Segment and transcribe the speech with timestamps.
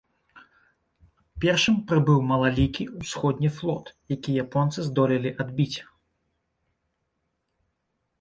[1.41, 3.85] Першым прыбыў малалікі ўсходні флот,
[4.15, 5.87] які японцы здолелі адбіць.